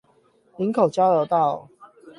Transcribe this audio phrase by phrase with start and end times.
[0.57, 1.69] 嶺口交流道